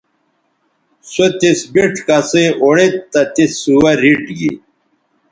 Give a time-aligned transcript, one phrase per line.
[1.11, 4.51] سو تس بِڇ کسئ اوڑید تہ تس سوہ ریٹ گی